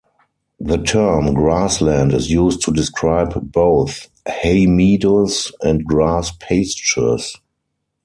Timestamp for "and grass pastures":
5.61-7.35